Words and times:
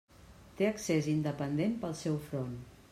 Té 0.61 0.69
accés 0.69 1.11
independent 1.13 1.77
pel 1.85 1.97
seu 2.05 2.21
front. 2.33 2.59